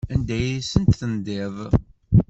[0.13, 1.57] Anda ay asent-tendiḍ?